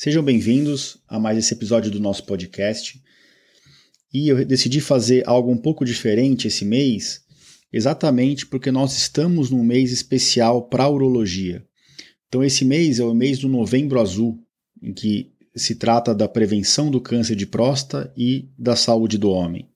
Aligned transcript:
Sejam 0.00 0.22
bem-vindos 0.22 0.96
a 1.08 1.18
mais 1.18 1.36
esse 1.36 1.52
episódio 1.52 1.90
do 1.90 1.98
nosso 1.98 2.24
podcast. 2.24 3.02
E 4.14 4.28
eu 4.28 4.44
decidi 4.44 4.80
fazer 4.80 5.24
algo 5.26 5.50
um 5.50 5.56
pouco 5.56 5.84
diferente 5.84 6.46
esse 6.46 6.64
mês, 6.64 7.24
exatamente 7.72 8.46
porque 8.46 8.70
nós 8.70 8.96
estamos 8.96 9.50
num 9.50 9.64
mês 9.64 9.90
especial 9.90 10.68
para 10.68 10.84
a 10.84 10.88
urologia. 10.88 11.66
Então, 12.28 12.44
esse 12.44 12.64
mês 12.64 13.00
é 13.00 13.02
o 13.02 13.12
mês 13.12 13.40
do 13.40 13.48
Novembro 13.48 14.00
Azul, 14.00 14.40
em 14.80 14.94
que 14.94 15.32
se 15.56 15.74
trata 15.74 16.14
da 16.14 16.28
prevenção 16.28 16.92
do 16.92 17.00
câncer 17.00 17.34
de 17.34 17.44
próstata 17.44 18.12
e 18.16 18.48
da 18.56 18.76
saúde 18.76 19.18
do 19.18 19.30
homem. 19.30 19.68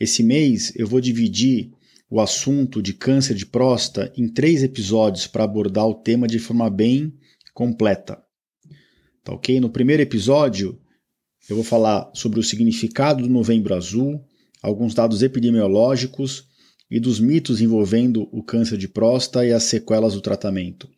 Esse 0.00 0.22
mês 0.22 0.72
eu 0.76 0.86
vou 0.86 0.98
dividir 0.98 1.72
o 2.08 2.22
assunto 2.22 2.80
de 2.80 2.94
câncer 2.94 3.34
de 3.34 3.44
próstata 3.44 4.10
em 4.16 4.28
três 4.28 4.62
episódios 4.62 5.26
para 5.26 5.44
abordar 5.44 5.86
o 5.86 5.94
tema 5.94 6.26
de 6.26 6.38
forma 6.38 6.70
bem 6.70 7.12
completa. 7.52 8.24
Tá 9.26 9.32
ok? 9.32 9.58
No 9.58 9.68
primeiro 9.68 10.00
episódio, 10.00 10.78
eu 11.50 11.56
vou 11.56 11.64
falar 11.64 12.08
sobre 12.14 12.38
o 12.38 12.44
significado 12.44 13.24
do 13.24 13.28
Novembro 13.28 13.74
Azul, 13.74 14.24
alguns 14.62 14.94
dados 14.94 15.20
epidemiológicos 15.20 16.44
e 16.88 17.00
dos 17.00 17.18
mitos 17.18 17.60
envolvendo 17.60 18.28
o 18.30 18.40
câncer 18.40 18.78
de 18.78 18.86
próstata 18.86 19.44
e 19.44 19.52
as 19.52 19.64
sequelas 19.64 20.14
do 20.14 20.20
tratamento. 20.20 20.88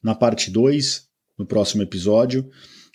Na 0.00 0.14
parte 0.14 0.52
2, 0.52 1.08
no 1.36 1.44
próximo 1.44 1.82
episódio, 1.82 2.48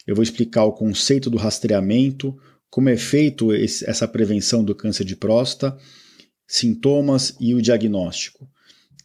eu 0.08 0.16
vou 0.16 0.24
explicar 0.24 0.64
o 0.64 0.72
conceito 0.72 1.30
do 1.30 1.36
rastreamento, 1.36 2.34
como 2.70 2.88
é 2.88 2.96
feito 2.96 3.54
esse, 3.54 3.84
essa 3.90 4.08
prevenção 4.08 4.64
do 4.64 4.74
câncer 4.74 5.04
de 5.04 5.18
próstata, 5.18 5.78
sintomas 6.48 7.36
e 7.38 7.54
o 7.54 7.62
diagnóstico. 7.62 8.50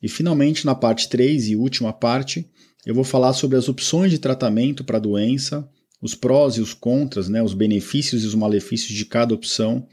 E 0.01 0.09
finalmente, 0.09 0.65
na 0.65 0.77
parte 0.77 1.09
3 1.09 1.49
e 1.49 1.57
última 1.57 1.93
parte, 1.93 2.49
eu 2.87 2.95
vou 2.95 3.05
falar 3.05 3.33
sobre 3.33 3.57
as 3.57 3.69
opções 3.69 4.11
de 4.11 4.19
tratamento 4.19 4.85
para 4.85 4.99
a 4.99 5.01
doença, 5.01 5.69
os 6.01 6.15
prós 6.15 6.55
e 6.55 6.61
os 6.61 6.75
contras, 6.75 7.29
né, 7.29 7.43
os 7.43 7.55
benefícios 7.55 8.23
e 8.23 8.27
os 8.27 8.35
malefícios 8.35 8.97
de 8.97 9.05
cada 9.05 9.35
opção 9.35 9.87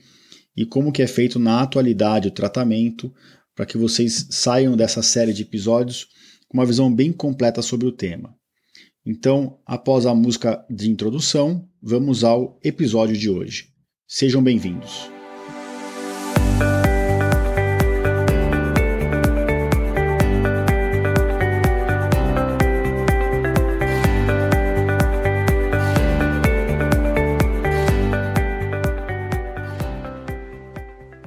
e 0.56 0.66
como 0.66 0.92
que 0.92 1.02
é 1.02 1.08
feito 1.08 1.38
na 1.40 1.62
atualidade 1.62 2.28
o 2.28 2.32
tratamento, 2.32 3.14
para 3.56 3.66
que 3.66 3.78
vocês 3.78 4.28
saiam 4.32 4.76
dessa 4.76 5.02
série 5.02 5.34
de 5.34 5.42
episódios 5.42 6.08
com 6.48 6.58
uma 6.58 6.66
visão 6.66 6.94
bem 6.94 7.12
completa 7.12 7.62
sobre 7.62 7.88
o 7.88 7.92
tema. 7.92 8.36
Então, 9.06 9.60
após 9.66 10.06
a 10.06 10.16
música 10.16 10.66
de 10.70 10.90
introdução, 10.90 11.68
vamos 11.82 12.24
ao 12.24 12.60
episódio 12.64 13.18
de 13.18 13.30
hoje. 13.30 13.70
Sejam 14.08 14.42
bem-vindos. 14.42 15.15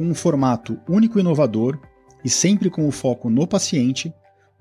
com 0.00 0.06
um 0.06 0.14
formato 0.14 0.80
único 0.88 1.18
e 1.18 1.20
inovador 1.20 1.78
e 2.24 2.30
sempre 2.30 2.70
com 2.70 2.88
o 2.88 2.90
foco 2.90 3.28
no 3.28 3.46
paciente, 3.46 4.10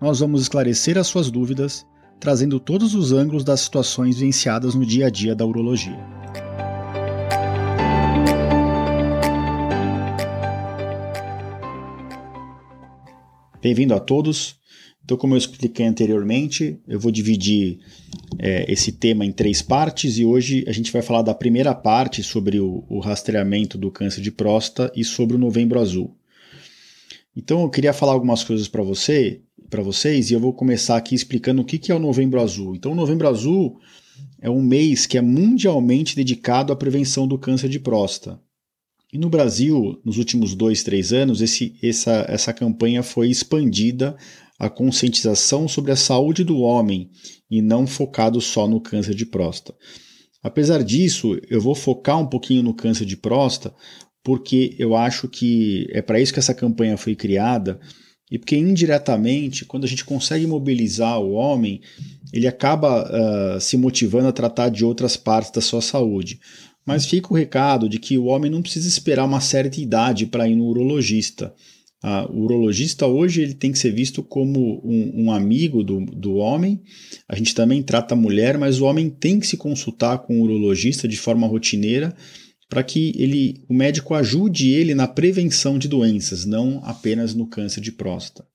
nós 0.02 0.20
vamos 0.20 0.42
esclarecer 0.42 0.98
as 0.98 1.08
suas 1.08 1.32
dúvidas, 1.32 1.88
trazendo 2.20 2.60
todos 2.60 2.94
os 2.94 3.14
ângulos 3.14 3.46
das 3.46 3.62
situações 3.62 4.18
vivenciadas 4.18 4.76
no 4.76 4.86
dia 4.86 5.08
a 5.08 5.10
dia 5.10 5.34
da 5.34 5.46
urologia. 5.46 5.98
Bem-vindo 13.62 13.94
a 13.94 14.00
todos. 14.02 14.59
Então, 15.10 15.18
como 15.18 15.34
eu 15.34 15.40
expliquei 15.40 15.88
anteriormente, 15.88 16.78
eu 16.88 17.00
vou 17.00 17.12
dividir 17.12 17.80
é, 18.38 18.72
esse 18.72 18.92
tema 18.92 19.26
em 19.26 19.32
três 19.32 19.60
partes 19.60 20.20
e 20.20 20.24
hoje 20.24 20.64
a 20.68 20.72
gente 20.72 20.92
vai 20.92 21.02
falar 21.02 21.24
da 21.24 21.34
primeira 21.34 21.74
parte 21.74 22.22
sobre 22.22 22.60
o, 22.60 22.84
o 22.88 23.00
rastreamento 23.00 23.76
do 23.76 23.90
câncer 23.90 24.22
de 24.22 24.32
próstata 24.32 24.94
e 24.96 25.04
sobre 25.04 25.36
o 25.36 25.40
Novembro 25.40 25.80
Azul. 25.80 26.16
Então, 27.36 27.64
eu 27.64 27.72
queria 27.72 27.92
falar 27.92 28.12
algumas 28.12 28.44
coisas 28.44 28.68
para 28.68 28.84
você, 28.84 29.42
para 29.68 29.82
vocês 29.82 30.30
e 30.30 30.36
eu 30.36 30.40
vou 30.40 30.54
começar 30.54 30.96
aqui 30.96 31.16
explicando 31.16 31.64
o 31.64 31.66
que, 31.66 31.80
que 31.80 31.92
é 31.92 31.96
o 31.96 32.00
Novembro 32.00 32.40
Azul. 32.40 32.76
Então, 32.76 32.92
o 32.92 32.96
Novembro 32.96 33.28
Azul 33.28 33.80
é 34.40 34.48
um 34.48 34.62
mês 34.62 35.08
que 35.08 35.18
é 35.18 35.22
mundialmente 35.22 36.16
dedicado 36.16 36.72
à 36.72 36.76
prevenção 36.76 37.28
do 37.28 37.40
câncer 37.40 37.68
de 37.68 37.80
próstata. 37.80 38.40
E 39.12 39.18
no 39.18 39.30
Brasil, 39.30 40.00
nos 40.06 40.18
últimos 40.18 40.54
dois, 40.54 40.84
três 40.84 41.12
anos, 41.12 41.42
esse, 41.42 41.76
essa, 41.82 42.26
essa 42.28 42.54
campanha 42.54 43.02
foi 43.02 43.30
expandida 43.30 44.16
a 44.60 44.70
conscientização 44.70 45.68
sobre 45.68 45.92
a 45.92 45.96
saúde 45.96 46.44
do 46.44 46.60
homem 46.60 47.10
e 47.50 47.62
não 47.62 47.88
focado 47.88 48.40
só 48.40 48.68
no 48.68 48.80
câncer 48.80 49.16
de 49.16 49.26
próstata. 49.26 49.78
Apesar 50.44 50.84
disso, 50.84 51.40
eu 51.50 51.60
vou 51.60 51.74
focar 51.74 52.20
um 52.20 52.28
pouquinho 52.28 52.62
no 52.62 52.74
câncer 52.74 53.06
de 53.06 53.18
próstata, 53.18 53.76
porque 54.24 54.76
eu 54.78 54.96
acho 54.96 55.28
que 55.28 55.88
é 55.92 56.02
para 56.02 56.20
isso 56.20 56.34
que 56.34 56.40
essa 56.40 56.54
campanha 56.54 56.98
foi 56.98 57.16
criada 57.16 57.80
e 58.32 58.38
porque 58.38 58.56
indiretamente, 58.56 59.66
quando 59.66 59.86
a 59.86 59.88
gente 59.88 60.06
consegue 60.06 60.46
mobilizar 60.46 61.20
o 61.20 61.32
homem, 61.32 61.82
ele 62.32 62.48
acaba 62.48 63.10
uh, 63.10 63.60
se 63.60 63.76
motivando 63.76 64.28
a 64.28 64.32
tratar 64.32 64.70
de 64.70 64.86
outras 64.86 65.18
partes 65.18 65.52
da 65.52 65.62
sua 65.62 65.82
saúde. 65.82 66.40
Mas 66.86 67.06
fica 67.06 67.32
o 67.32 67.36
recado 67.36 67.88
de 67.88 68.00
que 68.00 68.18
o 68.18 68.26
homem 68.26 68.50
não 68.50 68.62
precisa 68.62 68.88
esperar 68.88 69.26
uma 69.26 69.42
certa 69.42 69.80
idade 69.80 70.26
para 70.26 70.48
ir 70.48 70.56
no 70.56 70.66
urologista. 70.66 71.54
O 72.30 72.46
urologista 72.46 73.06
hoje 73.06 73.42
ele 73.42 73.54
tem 73.54 73.72
que 73.72 73.80
ser 73.80 73.92
visto 73.92 74.24
como 74.24 74.82
um, 74.86 75.26
um, 75.26 75.32
amigo 75.32 75.84
do, 75.84 76.06
do 76.06 76.36
homem. 76.36 76.82
A 77.28 77.36
gente 77.36 77.54
também 77.54 77.84
trata 77.84 78.16
a 78.16 78.18
mulher, 78.18 78.58
mas 78.58 78.80
o 78.80 78.86
homem 78.86 79.10
tem 79.10 79.40
que 79.40 79.48
se 79.48 79.58
consultar 79.58 80.20
com 80.20 80.40
o 80.40 80.44
urologista 80.44 81.08
de 81.08 81.18
forma 81.18 81.46
rotineira 81.46 82.16
para 82.70 82.84
que 82.84 83.14
ele, 83.18 83.64
o 83.68 83.74
médico 83.74 84.14
ajude 84.14 84.70
ele 84.70 84.94
na 84.94 85.08
prevenção 85.08 85.80
de 85.80 85.88
doenças, 85.88 86.46
não 86.46 86.80
apenas 86.86 87.34
no 87.34 87.48
câncer 87.48 87.82
de 87.82 87.92
próstata. 87.92 88.48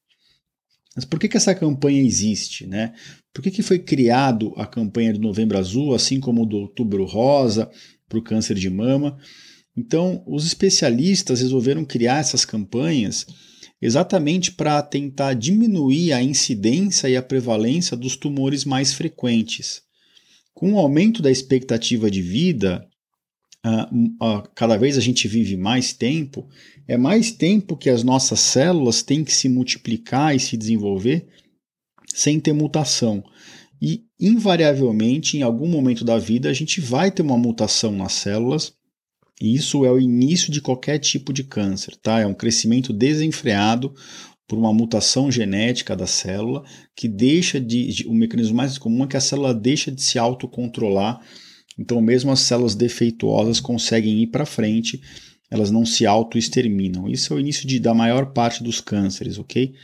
Mas 0.94 1.04
por 1.04 1.18
que, 1.18 1.28
que 1.28 1.36
essa 1.36 1.54
campanha 1.54 2.00
existe? 2.00 2.66
Né? 2.66 2.94
Por 3.32 3.42
que, 3.42 3.50
que 3.50 3.62
foi 3.62 3.80
criado 3.80 4.54
a 4.56 4.64
campanha 4.64 5.12
do 5.12 5.18
Novembro 5.18 5.58
Azul, 5.58 5.92
assim 5.92 6.20
como 6.20 6.46
do 6.46 6.58
Outubro 6.58 7.04
Rosa 7.04 7.68
para 8.08 8.18
o 8.18 8.22
câncer 8.22 8.54
de 8.54 8.70
mama? 8.70 9.18
Então, 9.76 10.22
os 10.26 10.46
especialistas 10.46 11.40
resolveram 11.40 11.84
criar 11.84 12.18
essas 12.18 12.44
campanhas 12.44 13.26
exatamente 13.82 14.52
para 14.52 14.80
tentar 14.82 15.34
diminuir 15.34 16.12
a 16.12 16.22
incidência 16.22 17.08
e 17.08 17.16
a 17.16 17.22
prevalência 17.22 17.96
dos 17.96 18.16
tumores 18.16 18.64
mais 18.64 18.94
frequentes. 18.94 19.82
Com 20.54 20.74
o 20.74 20.78
aumento 20.78 21.20
da 21.20 21.30
expectativa 21.30 22.10
de 22.10 22.22
vida, 22.22 22.86
cada 24.54 24.76
vez 24.76 24.96
a 24.96 25.00
gente 25.00 25.26
vive 25.26 25.56
mais 25.56 25.92
tempo, 25.92 26.48
é 26.86 26.96
mais 26.96 27.32
tempo 27.32 27.76
que 27.76 27.90
as 27.90 28.04
nossas 28.04 28.40
células 28.40 29.02
têm 29.02 29.24
que 29.24 29.32
se 29.32 29.48
multiplicar 29.48 30.36
e 30.36 30.40
se 30.40 30.56
desenvolver 30.56 31.26
sem 32.14 32.38
ter 32.38 32.52
mutação. 32.52 33.24
E, 33.84 34.04
invariavelmente, 34.18 35.36
em 35.36 35.42
algum 35.42 35.68
momento 35.68 36.04
da 36.04 36.16
vida, 36.16 36.48
a 36.48 36.54
gente 36.54 36.80
vai 36.80 37.10
ter 37.10 37.20
uma 37.20 37.36
mutação 37.36 37.92
nas 37.92 38.14
células 38.14 38.72
isso 39.40 39.84
é 39.84 39.90
o 39.90 40.00
início 40.00 40.52
de 40.52 40.60
qualquer 40.60 40.98
tipo 40.98 41.32
de 41.32 41.42
câncer, 41.42 41.96
tá? 41.96 42.20
É 42.20 42.26
um 42.26 42.34
crescimento 42.34 42.92
desenfreado 42.92 43.92
por 44.46 44.58
uma 44.58 44.72
mutação 44.72 45.30
genética 45.30 45.96
da 45.96 46.06
célula 46.06 46.62
que 46.94 47.08
deixa 47.08 47.60
de, 47.60 47.88
de, 47.88 48.06
o 48.06 48.14
mecanismo 48.14 48.56
mais 48.56 48.78
comum 48.78 49.04
é 49.04 49.06
que 49.06 49.16
a 49.16 49.20
célula 49.20 49.54
deixa 49.54 49.90
de 49.90 50.02
se 50.02 50.18
autocontrolar. 50.18 51.20
Então, 51.78 52.00
mesmo 52.00 52.30
as 52.30 52.40
células 52.40 52.74
defeituosas 52.74 53.58
conseguem 53.58 54.22
ir 54.22 54.28
para 54.28 54.46
frente, 54.46 55.00
elas 55.50 55.70
não 55.70 55.84
se 55.84 56.06
autoexterminam. 56.06 57.08
Isso 57.08 57.32
é 57.32 57.36
o 57.36 57.40
início 57.40 57.66
de, 57.66 57.80
da 57.80 57.92
maior 57.92 58.32
parte 58.32 58.62
dos 58.62 58.80
cânceres, 58.80 59.38
ok? 59.38 59.74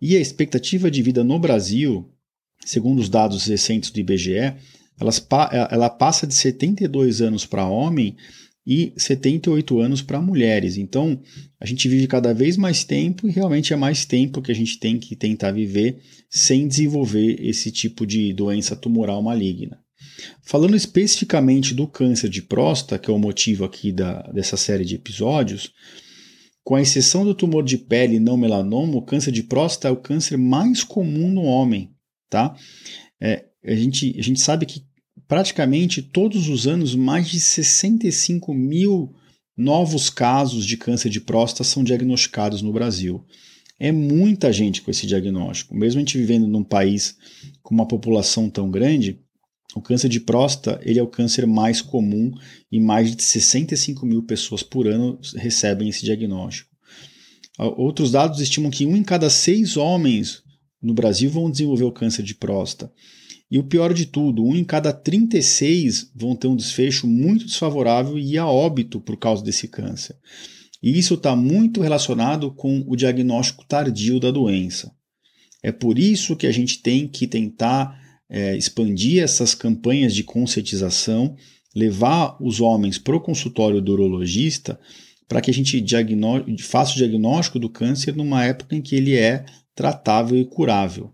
E 0.00 0.16
a 0.16 0.20
expectativa 0.20 0.90
de 0.90 1.02
vida 1.02 1.22
no 1.22 1.38
Brasil, 1.38 2.10
segundo 2.64 3.00
os 3.00 3.08
dados 3.08 3.46
recentes 3.46 3.90
do 3.90 4.00
IBGE, 4.00 4.54
elas, 5.00 5.26
ela 5.70 5.88
passa 5.88 6.26
de 6.26 6.34
72 6.34 7.22
anos 7.22 7.46
para 7.46 7.66
homem 7.66 8.16
e 8.66 8.92
78 8.96 9.80
anos 9.80 10.02
para 10.02 10.20
mulheres. 10.20 10.76
Então, 10.76 11.20
a 11.58 11.66
gente 11.66 11.88
vive 11.88 12.06
cada 12.06 12.34
vez 12.34 12.56
mais 12.56 12.84
tempo 12.84 13.26
e 13.26 13.30
realmente 13.30 13.72
é 13.72 13.76
mais 13.76 14.04
tempo 14.04 14.42
que 14.42 14.52
a 14.52 14.54
gente 14.54 14.78
tem 14.78 14.98
que 14.98 15.16
tentar 15.16 15.52
viver 15.52 15.98
sem 16.28 16.68
desenvolver 16.68 17.38
esse 17.40 17.70
tipo 17.70 18.06
de 18.06 18.32
doença 18.32 18.76
tumoral 18.76 19.22
maligna. 19.22 19.78
Falando 20.42 20.76
especificamente 20.76 21.74
do 21.74 21.86
câncer 21.86 22.28
de 22.28 22.42
próstata, 22.42 22.98
que 22.98 23.10
é 23.10 23.14
o 23.14 23.18
motivo 23.18 23.64
aqui 23.64 23.90
da, 23.90 24.22
dessa 24.32 24.56
série 24.56 24.84
de 24.84 24.96
episódios, 24.96 25.72
com 26.62 26.74
a 26.74 26.82
exceção 26.82 27.24
do 27.24 27.34
tumor 27.34 27.64
de 27.64 27.78
pele 27.78 28.20
não 28.20 28.36
melanoma, 28.36 28.96
o 28.96 29.02
câncer 29.02 29.32
de 29.32 29.42
próstata 29.42 29.88
é 29.88 29.90
o 29.90 29.96
câncer 29.96 30.36
mais 30.36 30.84
comum 30.84 31.30
no 31.30 31.42
homem, 31.42 31.90
tá? 32.30 32.56
É, 33.20 33.44
a, 33.64 33.74
gente, 33.74 34.16
a 34.18 34.22
gente 34.22 34.40
sabe 34.40 34.64
que 34.64 34.84
praticamente 35.28 36.00
todos 36.00 36.48
os 36.48 36.66
anos 36.66 36.94
mais 36.94 37.28
de 37.28 37.40
65 37.40 38.54
mil 38.54 39.12
novos 39.56 40.08
casos 40.08 40.64
de 40.64 40.76
câncer 40.76 41.10
de 41.10 41.20
próstata 41.20 41.64
são 41.64 41.84
diagnosticados 41.84 42.62
no 42.62 42.72
Brasil. 42.72 43.22
É 43.78 43.92
muita 43.92 44.52
gente 44.52 44.80
com 44.80 44.90
esse 44.90 45.06
diagnóstico. 45.06 45.74
Mesmo 45.74 45.98
a 45.98 46.00
gente 46.00 46.16
vivendo 46.16 46.46
num 46.46 46.64
país 46.64 47.16
com 47.62 47.74
uma 47.74 47.86
população 47.86 48.48
tão 48.48 48.70
grande, 48.70 49.20
o 49.74 49.80
câncer 49.80 50.08
de 50.08 50.20
próstata 50.20 50.80
ele 50.82 50.98
é 50.98 51.02
o 51.02 51.06
câncer 51.06 51.46
mais 51.46 51.80
comum 51.80 52.32
e 52.70 52.80
mais 52.80 53.14
de 53.14 53.22
65 53.22 54.04
mil 54.06 54.22
pessoas 54.22 54.62
por 54.62 54.86
ano 54.86 55.18
recebem 55.36 55.88
esse 55.88 56.04
diagnóstico. 56.04 56.70
Outros 57.58 58.10
dados 58.10 58.40
estimam 58.40 58.70
que 58.70 58.86
um 58.86 58.96
em 58.96 59.04
cada 59.04 59.28
seis 59.28 59.76
homens 59.76 60.42
no 60.82 60.94
Brasil 60.94 61.30
vão 61.30 61.50
desenvolver 61.50 61.84
o 61.84 61.92
câncer 61.92 62.22
de 62.22 62.34
próstata. 62.34 62.92
E 63.50 63.58
o 63.58 63.64
pior 63.64 63.92
de 63.92 64.06
tudo, 64.06 64.44
um 64.44 64.54
em 64.54 64.62
cada 64.62 64.92
36 64.92 66.12
vão 66.14 66.36
ter 66.36 66.46
um 66.46 66.54
desfecho 66.54 67.06
muito 67.06 67.44
desfavorável 67.44 68.18
e 68.18 68.38
a 68.38 68.46
óbito 68.46 69.00
por 69.00 69.16
causa 69.16 69.42
desse 69.42 69.66
câncer. 69.66 70.16
E 70.82 70.96
isso 70.96 71.14
está 71.14 71.34
muito 71.34 71.80
relacionado 71.80 72.52
com 72.52 72.84
o 72.86 72.96
diagnóstico 72.96 73.64
tardio 73.66 74.20
da 74.20 74.30
doença. 74.30 74.92
É 75.62 75.72
por 75.72 75.98
isso 75.98 76.36
que 76.36 76.46
a 76.46 76.52
gente 76.52 76.80
tem 76.80 77.06
que 77.06 77.26
tentar 77.26 78.00
é, 78.30 78.56
expandir 78.56 79.22
essas 79.22 79.54
campanhas 79.54 80.14
de 80.14 80.22
conscientização, 80.22 81.36
levar 81.74 82.36
os 82.40 82.60
homens 82.60 82.98
para 82.98 83.16
o 83.16 83.20
consultório 83.20 83.82
do 83.82 83.92
urologista 83.92 84.78
para 85.28 85.40
que 85.40 85.50
a 85.50 85.54
gente 85.54 85.80
faça 86.60 86.92
o 86.92 86.96
diagnóstico 86.96 87.60
do 87.60 87.68
câncer 87.68 88.16
numa 88.16 88.44
época 88.44 88.74
em 88.74 88.82
que 88.82 88.96
ele 88.96 89.14
é 89.16 89.44
tratável 89.74 90.36
e 90.38 90.44
curável. 90.44 91.12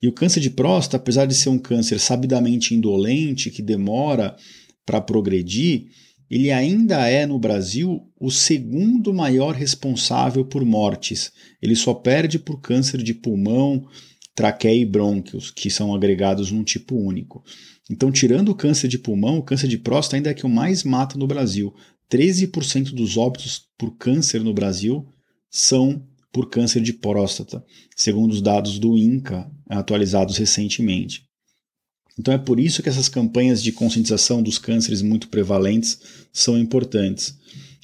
E 0.00 0.08
o 0.08 0.12
câncer 0.12 0.40
de 0.40 0.50
próstata, 0.50 0.96
apesar 0.96 1.26
de 1.26 1.34
ser 1.34 1.48
um 1.48 1.58
câncer 1.58 1.98
sabidamente 1.98 2.74
indolente, 2.74 3.50
que 3.50 3.62
demora 3.62 4.36
para 4.84 5.00
progredir, 5.00 5.86
ele 6.30 6.50
ainda 6.50 7.08
é 7.08 7.24
no 7.24 7.38
Brasil 7.38 8.00
o 8.20 8.30
segundo 8.30 9.14
maior 9.14 9.54
responsável 9.54 10.44
por 10.44 10.64
mortes. 10.64 11.32
Ele 11.62 11.76
só 11.76 11.94
perde 11.94 12.38
por 12.38 12.60
câncer 12.60 13.02
de 13.02 13.14
pulmão, 13.14 13.86
traqueia 14.34 14.82
e 14.82 14.84
brônquios, 14.84 15.50
que 15.50 15.70
são 15.70 15.94
agregados 15.94 16.50
num 16.50 16.64
tipo 16.64 16.96
único. 16.96 17.44
Então, 17.90 18.10
tirando 18.10 18.50
o 18.50 18.54
câncer 18.54 18.88
de 18.88 18.98
pulmão, 18.98 19.38
o 19.38 19.42
câncer 19.42 19.68
de 19.68 19.78
próstata 19.78 20.16
ainda 20.16 20.30
é 20.30 20.34
que 20.34 20.44
o 20.44 20.48
mais 20.48 20.82
mata 20.82 21.16
no 21.16 21.26
Brasil. 21.26 21.72
13% 22.10 22.92
dos 22.92 23.16
óbitos 23.16 23.62
por 23.78 23.96
câncer 23.96 24.42
no 24.42 24.52
Brasil 24.52 25.06
são 25.50 26.04
por 26.32 26.50
câncer 26.50 26.82
de 26.82 26.92
próstata, 26.92 27.64
segundo 27.96 28.32
os 28.32 28.42
dados 28.42 28.78
do 28.78 28.96
INCA, 28.96 29.50
atualizados 29.68 30.36
recentemente. 30.36 31.24
Então 32.18 32.32
é 32.32 32.38
por 32.38 32.58
isso 32.58 32.82
que 32.82 32.88
essas 32.88 33.08
campanhas 33.08 33.62
de 33.62 33.72
conscientização 33.72 34.42
dos 34.42 34.58
cânceres 34.58 35.02
muito 35.02 35.28
prevalentes 35.28 35.98
são 36.32 36.58
importantes. 36.58 37.36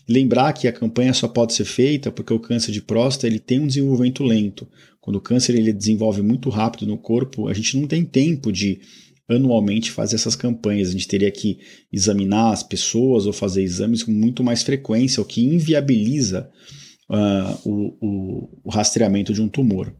Lembrar 0.08 0.52
que 0.52 0.66
a 0.66 0.72
campanha 0.72 1.12
só 1.12 1.28
pode 1.28 1.54
ser 1.54 1.64
feita 1.64 2.10
porque 2.10 2.32
o 2.32 2.40
câncer 2.40 2.72
de 2.72 2.82
próstata 2.82 3.26
ele 3.26 3.38
tem 3.38 3.60
um 3.60 3.66
desenvolvimento 3.66 4.24
lento. 4.24 4.66
Quando 5.00 5.16
o 5.16 5.20
câncer 5.20 5.54
ele 5.54 5.72
desenvolve 5.72 6.22
muito 6.22 6.48
rápido 6.48 6.86
no 6.86 6.98
corpo, 6.98 7.48
a 7.48 7.54
gente 7.54 7.76
não 7.76 7.86
tem 7.86 8.04
tempo 8.04 8.50
de 8.50 8.80
anualmente 9.28 9.90
fazer 9.90 10.16
essas 10.16 10.34
campanhas. 10.34 10.88
A 10.88 10.92
gente 10.92 11.08
teria 11.08 11.30
que 11.30 11.58
examinar 11.92 12.52
as 12.52 12.62
pessoas 12.62 13.26
ou 13.26 13.32
fazer 13.32 13.62
exames 13.62 14.02
com 14.02 14.10
muito 14.10 14.42
mais 14.42 14.62
frequência, 14.62 15.22
o 15.22 15.24
que 15.24 15.42
inviabiliza 15.42 16.50
uh, 17.12 17.68
o, 17.68 17.96
o, 18.00 18.60
o 18.64 18.70
rastreamento 18.70 19.32
de 19.32 19.42
um 19.42 19.48
tumor. 19.48 19.94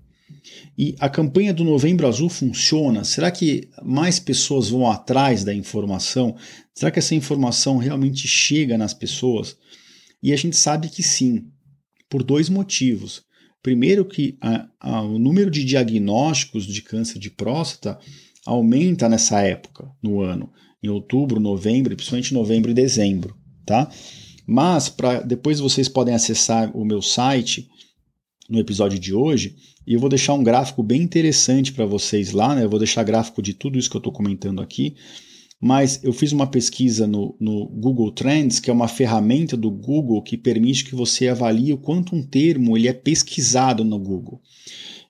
E 0.77 0.97
a 0.99 1.09
campanha 1.09 1.53
do 1.53 1.63
Novembro 1.63 2.09
Azul 2.09 2.29
funciona? 2.29 3.05
Será 3.05 3.31
que 3.31 3.69
mais 3.83 4.19
pessoas 4.19 4.71
vão 4.71 4.91
atrás 4.91 5.45
da 5.45 5.55
informação? 5.55 6.35
Será 6.75 6.91
que 6.91 6.99
essa 6.99 7.15
informação 7.15 7.77
realmente 7.77 8.27
chega 8.27 8.77
nas 8.77 8.95
pessoas? 8.95 9.57
E 10.23 10.33
a 10.33 10.37
gente 10.37 10.57
sabe 10.57 10.89
que 10.89 11.03
sim, 11.03 11.45
por 12.09 12.23
dois 12.23 12.49
motivos. 12.49 13.23
Primeiro, 13.63 14.05
que 14.05 14.37
a, 14.41 14.67
a, 14.81 15.03
o 15.03 15.19
número 15.19 15.51
de 15.51 15.65
diagnósticos 15.65 16.67
de 16.67 16.83
câncer 16.83 17.19
de 17.19 17.31
próstata 17.31 17.99
aumenta 18.45 19.09
nessa 19.09 19.41
época, 19.41 19.89
no 20.03 20.21
ano, 20.21 20.51
em 20.83 20.89
outubro, 20.89 21.39
novembro, 21.39 21.95
principalmente 21.95 22.35
novembro 22.35 22.73
e 22.73 22.75
dezembro, 22.75 23.37
tá? 23.65 23.89
Mas 24.47 24.89
para 24.89 25.21
depois 25.21 25.61
vocês 25.61 25.89
podem 25.89 26.15
acessar 26.15 26.77
o 26.77 26.85
meu 26.85 27.01
site 27.01 27.69
no 28.49 28.59
episódio 28.59 28.99
de 28.99 29.15
hoje 29.15 29.57
e 29.87 29.95
eu 29.95 30.01
vou 30.01 30.09
deixar 30.09 30.35
um 30.35 30.43
gráfico 30.43 30.83
bem 30.83 31.03
interessante 31.03 31.73
para 31.73 31.87
vocês 31.87 32.33
lá, 32.33 32.55
né? 32.55 32.65
Eu 32.65 32.71
vou 32.71 32.79
deixar 32.79 33.03
gráfico 33.05 33.41
de 33.41 33.55
tudo 33.55 33.79
isso 33.79 33.91
que 33.91 33.97
eu 33.97 34.01
estou 34.01 34.13
comentando 34.13 34.61
aqui 34.61 34.95
mas 35.65 36.03
eu 36.03 36.13
fiz 36.13 36.33
uma 36.33 36.49
pesquisa 36.49 37.07
no, 37.07 37.37
no, 37.39 37.69
Google 37.69 38.11
Trends, 38.11 38.59
que 38.59 38.69
é 38.69 38.73
uma 38.73 38.89
ferramenta 38.89 39.57
do 39.57 39.71
Google 39.71 40.21
que 40.21 40.37
permite 40.37 40.85
que 40.85 40.93
você 40.93 41.29
avalie 41.29 41.73
o 41.73 41.79
quanto 41.79 42.17
um 42.17 42.23
termo 42.27 42.77
ele 42.77 42.89
é 42.89 42.93
pesquisado 42.93 43.85
no 43.85 43.97
Google. 43.97 44.43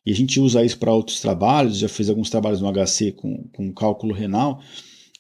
E 0.05 0.13
a 0.13 0.15
gente 0.15 0.39
usa 0.39 0.63
isso 0.63 0.79
para 0.79 0.93
outros 0.93 1.21
trabalhos, 1.21 1.79
já 1.79 1.89
fiz 1.89 2.11
alguns 2.11 2.29
trabalhos 2.29 2.61
no 2.61 2.71
HC 2.71 3.13
com, 3.13 3.49
com 3.51 3.73
cálculo 3.73 4.13
renal, 4.13 4.61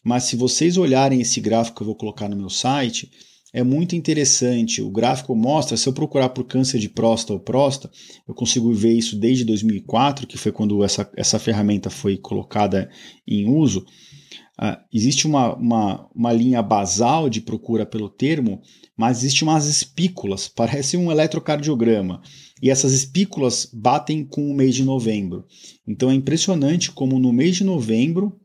mas 0.04 0.24
se 0.24 0.36
vocês 0.36 0.76
olharem 0.76 1.22
esse 1.22 1.40
gráfico 1.40 1.78
que 1.78 1.82
eu 1.82 1.86
vou 1.86 1.96
colocar 1.96 2.28
no 2.28 2.36
meu 2.36 2.50
site, 2.50 3.10
é 3.52 3.62
muito 3.62 3.94
interessante. 3.94 4.80
O 4.80 4.90
gráfico 4.90 5.34
mostra, 5.34 5.76
se 5.76 5.86
eu 5.86 5.92
procurar 5.92 6.30
por 6.30 6.44
câncer 6.44 6.78
de 6.78 6.88
próstata 6.88 7.34
ou 7.34 7.40
próstata, 7.40 7.94
eu 8.26 8.34
consigo 8.34 8.72
ver 8.72 8.92
isso 8.92 9.16
desde 9.16 9.44
2004, 9.44 10.26
que 10.26 10.38
foi 10.38 10.50
quando 10.50 10.82
essa, 10.82 11.10
essa 11.16 11.38
ferramenta 11.38 11.90
foi 11.90 12.16
colocada 12.16 12.88
em 13.28 13.48
uso. 13.48 13.84
Uh, 14.60 14.76
existe 14.92 15.26
uma, 15.26 15.54
uma, 15.56 16.08
uma 16.14 16.32
linha 16.32 16.62
basal 16.62 17.28
de 17.28 17.40
procura 17.40 17.84
pelo 17.84 18.08
termo, 18.08 18.60
mas 18.96 19.18
existe 19.18 19.42
umas 19.42 19.66
espículas, 19.66 20.48
parece 20.54 20.96
um 20.96 21.10
eletrocardiograma. 21.10 22.22
E 22.62 22.70
essas 22.70 22.92
espículas 22.92 23.68
batem 23.72 24.24
com 24.24 24.48
o 24.48 24.54
mês 24.54 24.74
de 24.74 24.84
novembro. 24.84 25.44
Então 25.86 26.10
é 26.10 26.14
impressionante 26.14 26.92
como 26.92 27.18
no 27.18 27.32
mês 27.32 27.56
de 27.56 27.64
novembro, 27.64 28.38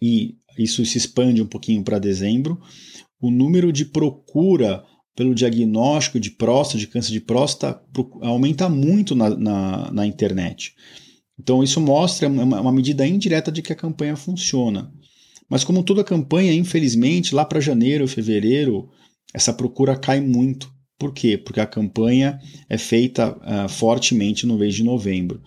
e 0.00 0.36
isso 0.58 0.84
se 0.84 0.98
expande 0.98 1.42
um 1.42 1.46
pouquinho 1.46 1.82
para 1.82 1.98
dezembro, 1.98 2.60
o 3.20 3.30
número 3.30 3.72
de 3.72 3.84
procura 3.84 4.84
pelo 5.14 5.34
diagnóstico 5.34 6.18
de 6.18 6.30
próstata, 6.30 6.78
de 6.78 6.86
câncer 6.86 7.12
de 7.12 7.20
próstata, 7.20 7.80
aumenta 8.22 8.68
muito 8.68 9.14
na, 9.14 9.30
na, 9.30 9.90
na 9.92 10.06
internet. 10.06 10.74
Então 11.38 11.62
isso 11.62 11.80
mostra 11.80 12.28
uma, 12.28 12.60
uma 12.60 12.72
medida 12.72 13.06
indireta 13.06 13.52
de 13.52 13.62
que 13.62 13.72
a 13.72 13.76
campanha 13.76 14.16
funciona. 14.16 14.90
Mas 15.48 15.64
como 15.64 15.82
toda 15.82 16.02
campanha, 16.02 16.52
infelizmente, 16.54 17.34
lá 17.34 17.44
para 17.44 17.60
janeiro, 17.60 18.08
fevereiro, 18.08 18.88
essa 19.34 19.52
procura 19.52 19.96
cai 19.96 20.20
muito. 20.20 20.72
Por 20.98 21.12
quê? 21.12 21.36
Porque 21.36 21.60
a 21.60 21.66
campanha 21.66 22.38
é 22.68 22.78
feita 22.78 23.36
uh, 23.36 23.68
fortemente 23.68 24.46
no 24.46 24.56
mês 24.56 24.74
de 24.74 24.84
novembro. 24.84 25.42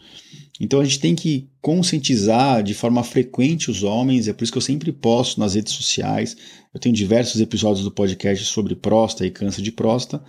Então 0.60 0.80
a 0.80 0.86
gente 0.86 1.00
tem 1.00 1.16
que 1.16 1.50
conscientizar 1.62 2.64
de 2.64 2.74
forma 2.74 3.04
frequente 3.04 3.70
os 3.70 3.84
homens, 3.84 4.28
é 4.28 4.34
por 4.34 4.44
isso 4.44 4.52
que 4.52 4.58
eu 4.58 4.62
sempre 4.62 4.92
posto 4.92 5.40
nas 5.40 5.54
redes 5.54 5.74
sociais. 5.74 6.36
Eu 6.74 6.80
tenho 6.80 6.96
diversos 6.96 7.42
episódios 7.42 7.84
do 7.84 7.92
podcast 7.92 8.46
sobre 8.46 8.76
próstata 8.76 9.26
e 9.26 9.32
câncer 9.32 9.62
de 9.62 9.72
próstata, 9.72 10.24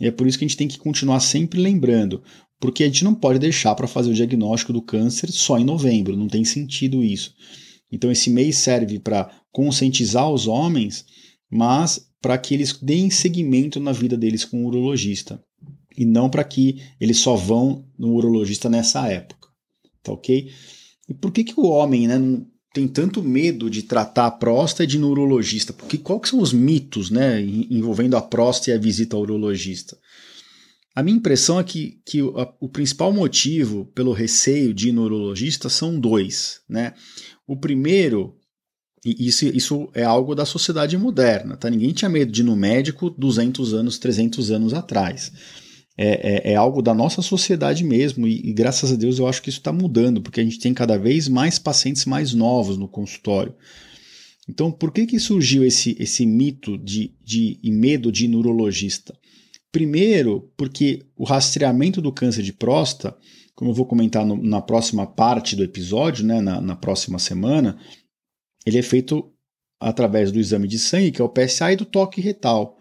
e 0.00 0.06
é 0.06 0.10
por 0.10 0.26
isso 0.26 0.38
que 0.38 0.44
a 0.44 0.48
gente 0.48 0.56
tem 0.56 0.68
que 0.68 0.78
continuar 0.78 1.20
sempre 1.20 1.60
lembrando, 1.60 2.22
porque 2.60 2.82
a 2.82 2.86
gente 2.86 3.04
não 3.04 3.14
pode 3.14 3.38
deixar 3.38 3.74
para 3.74 3.86
fazer 3.86 4.10
o 4.10 4.14
diagnóstico 4.14 4.72
do 4.72 4.82
câncer 4.82 5.30
só 5.30 5.58
em 5.58 5.64
novembro, 5.64 6.16
não 6.16 6.28
tem 6.28 6.44
sentido 6.44 7.04
isso. 7.04 7.32
Então 7.90 8.10
esse 8.10 8.30
mês 8.30 8.58
serve 8.58 8.98
para 8.98 9.30
conscientizar 9.50 10.28
os 10.28 10.46
homens, 10.46 11.04
mas 11.50 12.00
para 12.20 12.36
que 12.36 12.52
eles 12.52 12.76
deem 12.82 13.10
seguimento 13.10 13.78
na 13.78 13.92
vida 13.92 14.16
deles 14.16 14.44
com 14.44 14.64
o 14.64 14.66
urologista 14.66 15.40
e 15.96 16.04
não 16.04 16.28
para 16.28 16.44
que 16.44 16.80
eles 17.00 17.18
só 17.18 17.34
vão 17.34 17.84
no 17.98 18.12
urologista 18.14 18.68
nessa 18.68 19.08
época, 19.08 19.37
tá 20.02 20.12
ok? 20.12 20.50
E 21.08 21.14
por 21.14 21.32
que, 21.32 21.44
que 21.44 21.58
o 21.58 21.64
homem 21.64 22.06
né, 22.06 22.18
não 22.18 22.46
tem 22.72 22.86
tanto 22.86 23.22
medo 23.22 23.70
de 23.70 23.82
tratar 23.82 24.26
a 24.26 24.30
próstata 24.30 24.84
e 24.84 24.86
de 24.86 24.96
ir 24.96 25.00
no 25.00 25.10
urologista? 25.10 25.72
Porque 25.72 25.98
quais 25.98 26.28
são 26.28 26.40
os 26.40 26.52
mitos 26.52 27.10
né, 27.10 27.40
envolvendo 27.40 28.16
a 28.16 28.22
próstata 28.22 28.70
e 28.70 28.74
a 28.74 28.78
visita 28.78 29.16
ao 29.16 29.22
urologista? 29.22 29.96
A 30.94 31.02
minha 31.02 31.16
impressão 31.16 31.60
é 31.60 31.64
que, 31.64 32.00
que 32.04 32.22
o, 32.22 32.38
a, 32.38 32.52
o 32.60 32.68
principal 32.68 33.12
motivo 33.12 33.86
pelo 33.94 34.12
receio 34.12 34.74
de 34.74 34.88
ir 34.88 34.92
no 34.92 35.04
urologista 35.04 35.68
são 35.68 35.98
dois. 35.98 36.60
Né? 36.68 36.92
O 37.46 37.56
primeiro, 37.56 38.36
e 39.04 39.28
isso, 39.28 39.46
isso 39.46 39.88
é 39.94 40.02
algo 40.02 40.34
da 40.34 40.44
sociedade 40.44 40.98
moderna, 40.98 41.56
tá? 41.56 41.70
Ninguém 41.70 41.92
tinha 41.92 42.08
medo 42.08 42.32
de 42.32 42.40
ir 42.40 42.44
no 42.44 42.56
médico 42.56 43.10
200 43.10 43.74
anos, 43.74 43.98
300 43.98 44.50
anos 44.50 44.74
atrás. 44.74 45.32
É, 46.00 46.50
é, 46.50 46.52
é 46.52 46.54
algo 46.54 46.80
da 46.80 46.94
nossa 46.94 47.20
sociedade 47.20 47.82
mesmo, 47.82 48.24
e, 48.24 48.50
e, 48.50 48.52
graças 48.52 48.92
a 48.92 48.94
Deus 48.94 49.18
eu 49.18 49.26
acho 49.26 49.42
que 49.42 49.48
isso 49.48 49.58
está 49.58 49.72
mudando, 49.72 50.22
porque 50.22 50.40
a 50.40 50.44
gente 50.44 50.60
tem 50.60 50.72
cada 50.72 50.96
vez 50.96 51.26
mais 51.26 51.58
pacientes 51.58 52.04
mais 52.04 52.32
novos 52.32 52.78
no 52.78 52.86
consultório. 52.86 53.52
Então, 54.48 54.70
por 54.70 54.92
que, 54.92 55.06
que 55.06 55.18
surgiu 55.18 55.64
esse, 55.64 55.96
esse 55.98 56.24
mito 56.24 56.78
de, 56.78 57.12
de, 57.22 57.58
e 57.62 57.70
medo 57.72 58.12
de 58.12 58.28
neurologista? 58.28 59.12
Primeiro, 59.70 60.50
porque 60.56 61.04
o 61.16 61.24
rastreamento 61.24 62.00
do 62.00 62.12
câncer 62.12 62.42
de 62.42 62.52
próstata, 62.52 63.16
como 63.54 63.72
eu 63.72 63.74
vou 63.74 63.84
comentar 63.84 64.24
no, 64.24 64.42
na 64.42 64.62
próxima 64.62 65.06
parte 65.06 65.54
do 65.54 65.64
episódio, 65.64 66.24
né, 66.24 66.40
na, 66.40 66.60
na 66.60 66.76
próxima 66.76 67.18
semana, 67.18 67.76
ele 68.64 68.78
é 68.78 68.82
feito 68.82 69.30
através 69.80 70.32
do 70.32 70.38
exame 70.38 70.66
de 70.66 70.78
sangue, 70.78 71.10
que 71.10 71.20
é 71.20 71.24
o 71.24 71.28
PSA, 71.28 71.72
e 71.72 71.76
do 71.76 71.84
toque 71.84 72.20
retal. 72.20 72.78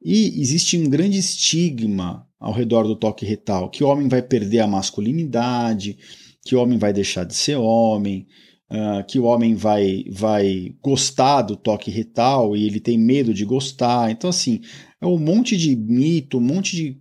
E 0.00 0.40
existe 0.40 0.78
um 0.78 0.88
grande 0.88 1.18
estigma 1.18 2.28
ao 2.44 2.52
redor 2.52 2.82
do 2.82 2.94
toque 2.94 3.24
retal, 3.24 3.70
que 3.70 3.82
o 3.82 3.88
homem 3.88 4.06
vai 4.06 4.20
perder 4.20 4.60
a 4.60 4.66
masculinidade, 4.66 5.96
que 6.44 6.54
o 6.54 6.60
homem 6.60 6.76
vai 6.76 6.92
deixar 6.92 7.24
de 7.24 7.34
ser 7.34 7.56
homem, 7.56 8.26
uh, 8.70 9.02
que 9.06 9.18
o 9.18 9.24
homem 9.24 9.54
vai, 9.54 10.04
vai 10.10 10.74
gostar 10.82 11.40
do 11.40 11.56
toque 11.56 11.90
retal 11.90 12.54
e 12.54 12.66
ele 12.66 12.80
tem 12.80 12.98
medo 12.98 13.32
de 13.32 13.46
gostar. 13.46 14.10
Então, 14.10 14.28
assim, 14.28 14.60
é 15.00 15.06
um 15.06 15.18
monte 15.18 15.56
de 15.56 15.74
mito, 15.74 16.36
um 16.36 16.42
monte 16.42 16.76
de, 16.76 17.00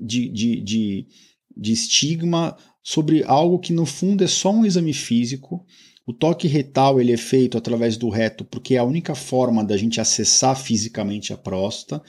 de, 0.00 0.28
de, 0.30 0.60
de, 0.62 1.06
de 1.54 1.72
estigma 1.72 2.56
sobre 2.82 3.22
algo 3.24 3.58
que 3.58 3.74
no 3.74 3.84
fundo 3.84 4.24
é 4.24 4.26
só 4.26 4.50
um 4.50 4.64
exame 4.64 4.94
físico. 4.94 5.66
O 6.06 6.14
toque 6.14 6.48
retal 6.48 6.98
ele 6.98 7.12
é 7.12 7.18
feito 7.18 7.58
através 7.58 7.98
do 7.98 8.08
reto 8.08 8.42
porque 8.42 8.76
é 8.76 8.78
a 8.78 8.84
única 8.84 9.14
forma 9.14 9.62
da 9.62 9.76
gente 9.76 10.00
acessar 10.00 10.56
fisicamente 10.56 11.30
a 11.30 11.36
próstata 11.36 12.02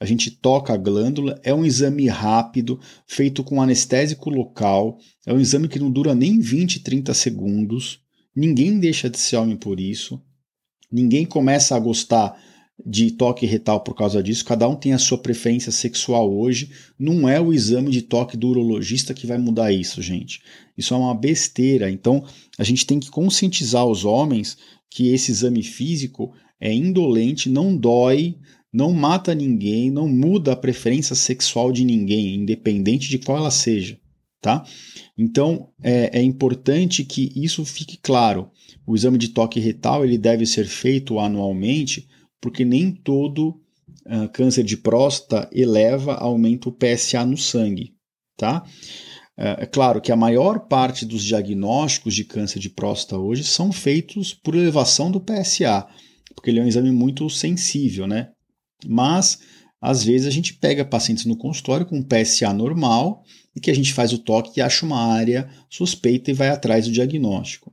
a 0.00 0.04
gente 0.04 0.30
toca 0.30 0.72
a 0.72 0.76
glândula, 0.76 1.40
é 1.42 1.52
um 1.52 1.64
exame 1.64 2.06
rápido, 2.06 2.80
feito 3.06 3.42
com 3.42 3.60
anestésico 3.60 4.30
local, 4.30 4.98
é 5.26 5.32
um 5.32 5.40
exame 5.40 5.68
que 5.68 5.78
não 5.78 5.90
dura 5.90 6.14
nem 6.14 6.38
20, 6.38 6.80
30 6.80 7.12
segundos, 7.14 8.00
ninguém 8.34 8.78
deixa 8.78 9.10
de 9.10 9.18
ser 9.18 9.36
homem 9.36 9.56
por 9.56 9.80
isso, 9.80 10.22
ninguém 10.90 11.26
começa 11.26 11.74
a 11.74 11.80
gostar 11.80 12.40
de 12.86 13.10
toque 13.10 13.44
retal 13.44 13.80
por 13.80 13.94
causa 13.94 14.22
disso, 14.22 14.44
cada 14.44 14.68
um 14.68 14.76
tem 14.76 14.92
a 14.92 14.98
sua 14.98 15.18
preferência 15.18 15.72
sexual 15.72 16.32
hoje, 16.32 16.70
não 16.96 17.28
é 17.28 17.40
o 17.40 17.52
exame 17.52 17.90
de 17.90 18.02
toque 18.02 18.36
do 18.36 18.48
urologista 18.48 19.12
que 19.12 19.26
vai 19.26 19.36
mudar 19.36 19.72
isso, 19.72 20.00
gente. 20.00 20.40
Isso 20.76 20.94
é 20.94 20.96
uma 20.96 21.14
besteira, 21.14 21.90
então 21.90 22.24
a 22.56 22.62
gente 22.62 22.86
tem 22.86 23.00
que 23.00 23.10
conscientizar 23.10 23.84
os 23.84 24.04
homens 24.04 24.56
que 24.88 25.08
esse 25.08 25.32
exame 25.32 25.64
físico 25.64 26.32
é 26.60 26.72
indolente, 26.72 27.48
não 27.48 27.76
dói, 27.76 28.36
não 28.72 28.92
mata 28.92 29.34
ninguém, 29.34 29.90
não 29.90 30.08
muda 30.08 30.52
a 30.52 30.56
preferência 30.56 31.14
sexual 31.14 31.72
de 31.72 31.84
ninguém, 31.84 32.34
independente 32.34 33.08
de 33.08 33.18
qual 33.18 33.38
ela 33.38 33.50
seja, 33.50 33.98
tá? 34.40 34.64
Então 35.16 35.70
é, 35.82 36.18
é 36.18 36.22
importante 36.22 37.04
que 37.04 37.32
isso 37.34 37.64
fique 37.64 37.96
claro. 37.96 38.50
O 38.86 38.94
exame 38.94 39.18
de 39.18 39.28
toque 39.28 39.60
retal 39.60 40.04
ele 40.04 40.18
deve 40.18 40.46
ser 40.46 40.66
feito 40.66 41.18
anualmente, 41.18 42.06
porque 42.40 42.64
nem 42.64 42.92
todo 42.92 43.60
uh, 44.06 44.28
câncer 44.32 44.64
de 44.64 44.76
próstata 44.76 45.48
eleva, 45.52 46.14
aumenta 46.14 46.68
o 46.68 46.72
PSA 46.72 47.24
no 47.24 47.36
sangue, 47.36 47.94
tá? 48.36 48.64
É, 49.36 49.62
é 49.62 49.66
claro 49.66 50.00
que 50.00 50.12
a 50.12 50.16
maior 50.16 50.66
parte 50.68 51.06
dos 51.06 51.22
diagnósticos 51.22 52.14
de 52.14 52.24
câncer 52.24 52.58
de 52.58 52.68
próstata 52.68 53.18
hoje 53.18 53.44
são 53.44 53.70
feitos 53.70 54.34
por 54.34 54.54
elevação 54.54 55.10
do 55.10 55.20
PSA, 55.20 55.86
porque 56.34 56.50
ele 56.50 56.58
é 56.58 56.62
um 56.62 56.68
exame 56.68 56.90
muito 56.90 57.28
sensível, 57.30 58.06
né? 58.06 58.30
Mas 58.86 59.38
às 59.80 60.02
vezes 60.02 60.26
a 60.26 60.30
gente 60.30 60.54
pega 60.54 60.84
pacientes 60.84 61.24
no 61.24 61.36
consultório 61.36 61.86
com 61.86 62.02
PSA 62.02 62.52
normal 62.52 63.24
e 63.54 63.60
que 63.60 63.70
a 63.70 63.74
gente 63.74 63.92
faz 63.92 64.12
o 64.12 64.18
toque 64.18 64.58
e 64.58 64.62
acha 64.62 64.84
uma 64.84 65.00
área 65.12 65.48
suspeita 65.68 66.30
e 66.30 66.34
vai 66.34 66.48
atrás 66.48 66.86
do 66.86 66.92
diagnóstico. 66.92 67.72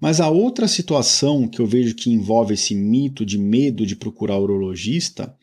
Mas 0.00 0.20
a 0.20 0.30
outra 0.30 0.68
situação 0.68 1.48
que 1.48 1.60
eu 1.60 1.66
vejo 1.66 1.94
que 1.94 2.10
envolve 2.10 2.54
esse 2.54 2.74
mito 2.74 3.26
de 3.26 3.36
medo 3.36 3.84
de 3.84 3.96
procurar 3.96 4.38
urologista 4.38 5.36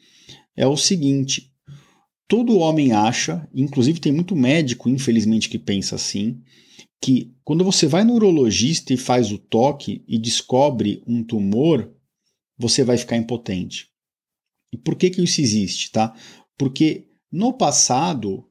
é 0.55 0.65
o 0.65 0.77
seguinte: 0.77 1.51
todo 2.27 2.57
homem 2.57 2.93
acha, 2.93 3.47
inclusive 3.53 3.99
tem 3.99 4.13
muito 4.13 4.35
médico, 4.35 4.87
infelizmente, 4.87 5.49
que 5.49 5.59
pensa 5.59 5.95
assim, 5.95 6.41
que 7.01 7.33
quando 7.43 7.65
você 7.65 7.85
vai 7.85 8.05
no 8.05 8.13
urologista 8.13 8.93
e 8.93 8.97
faz 8.97 9.29
o 9.31 9.37
toque 9.37 10.03
e 10.07 10.17
descobre 10.17 11.03
um 11.05 11.21
tumor, 11.21 11.91
você 12.57 12.81
vai 12.83 12.97
ficar 12.97 13.17
impotente. 13.17 13.89
E 14.75 14.77
por 14.77 14.95
que, 14.95 15.09
que 15.09 15.23
isso 15.23 15.39
existe? 15.39 15.89
Tá? 15.89 16.13
Porque 16.57 17.05
no 17.31 17.53
passado 17.53 18.43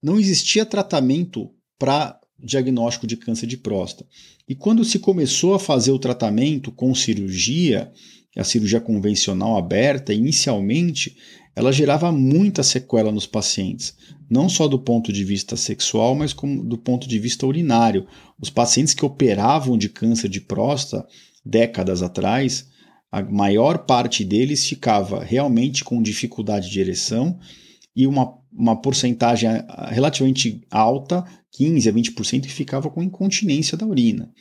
não 0.00 0.18
existia 0.18 0.64
tratamento 0.64 1.50
para 1.76 2.20
diagnóstico 2.38 3.04
de 3.04 3.16
câncer 3.16 3.48
de 3.48 3.56
próstata. 3.56 4.08
E 4.48 4.54
quando 4.54 4.84
se 4.84 5.00
começou 5.00 5.54
a 5.54 5.58
fazer 5.58 5.90
o 5.90 5.98
tratamento 5.98 6.70
com 6.70 6.94
cirurgia, 6.94 7.90
a 8.36 8.44
cirurgia 8.44 8.80
convencional 8.80 9.58
aberta, 9.58 10.14
inicialmente, 10.14 11.16
ela 11.56 11.72
gerava 11.72 12.12
muita 12.12 12.62
sequela 12.62 13.10
nos 13.10 13.26
pacientes, 13.26 13.96
não 14.30 14.48
só 14.48 14.68
do 14.68 14.78
ponto 14.78 15.12
de 15.12 15.24
vista 15.24 15.56
sexual, 15.56 16.14
mas 16.14 16.32
como 16.32 16.62
do 16.62 16.78
ponto 16.78 17.08
de 17.08 17.18
vista 17.18 17.44
urinário. 17.44 18.06
Os 18.40 18.50
pacientes 18.50 18.94
que 18.94 19.04
operavam 19.04 19.76
de 19.76 19.88
câncer 19.88 20.28
de 20.28 20.40
próstata 20.40 21.06
décadas 21.44 22.02
atrás, 22.02 22.70
a 23.12 23.22
maior 23.22 23.84
parte 23.84 24.24
deles 24.24 24.66
ficava 24.66 25.22
realmente 25.22 25.84
com 25.84 26.02
dificuldade 26.02 26.70
de 26.70 26.80
ereção 26.80 27.38
e 27.94 28.06
uma, 28.06 28.38
uma 28.50 28.80
porcentagem 28.80 29.50
relativamente 29.90 30.62
alta, 30.70 31.22
15 31.50 31.90
a 31.90 31.92
20%, 31.92 32.40
que 32.40 32.48
ficava 32.48 32.88
com 32.88 33.02
incontinência 33.02 33.76
da 33.76 33.86
urina. 33.86 34.32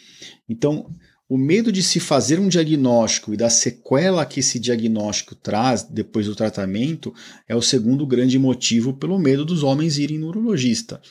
Então, 0.48 0.90
o 1.28 1.38
medo 1.38 1.70
de 1.70 1.84
se 1.84 2.00
fazer 2.00 2.40
um 2.40 2.48
diagnóstico 2.48 3.34
e 3.34 3.38
da 3.38 3.50
sequela 3.50 4.26
que 4.26 4.40
esse 4.40 4.58
diagnóstico 4.58 5.36
traz 5.36 5.84
depois 5.84 6.26
do 6.26 6.36
tratamento 6.36 7.14
é 7.50 7.56
o 7.56 7.62
segundo 7.62 8.08
grande 8.08 8.40
motivo 8.40 8.94
pelo 8.94 9.20
medo 9.20 9.44
dos 9.44 9.64
homens 9.64 9.98
irem 9.98 10.18
no 10.18 10.28
urologista. 10.28 11.02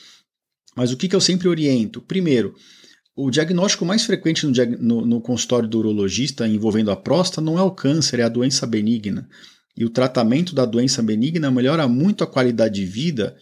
Mas 0.75 0.91
o 0.91 0.97
que, 0.97 1.07
que 1.07 1.15
eu 1.15 1.21
sempre 1.21 1.47
oriento? 1.47 2.01
Primeiro, 2.01 2.55
o 3.15 3.29
diagnóstico 3.29 3.85
mais 3.85 4.05
frequente 4.05 4.45
no, 4.45 4.53
no, 4.79 5.05
no, 5.05 5.21
consultório 5.21 5.67
do 5.67 5.79
urologista 5.79 6.47
envolvendo 6.47 6.91
a 6.91 6.95
próstata 6.95 7.41
não 7.41 7.57
é 7.57 7.61
o 7.61 7.71
câncer, 7.71 8.19
é 8.19 8.23
a 8.23 8.29
doença 8.29 8.65
benigna. 8.65 9.27
E 9.75 9.85
o 9.85 9.89
tratamento 9.89 10.55
da 10.55 10.65
doença 10.65 11.01
benigna 11.01 11.51
melhora 11.51 11.87
muito 11.87 12.23
a 12.23 12.27
qualidade 12.27 12.75
de 12.75 12.85
vida 12.85 13.35